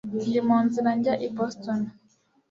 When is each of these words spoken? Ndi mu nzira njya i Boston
Ndi 0.27 0.39
mu 0.47 0.57
nzira 0.65 0.89
njya 0.97 1.13
i 1.27 1.29
Boston 1.35 1.81